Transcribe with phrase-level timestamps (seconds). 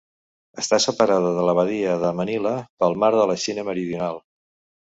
[0.61, 4.23] Està separada de la Badia de Manila pel Mar de la Xina Meridional.